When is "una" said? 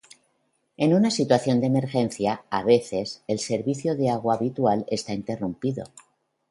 0.95-1.11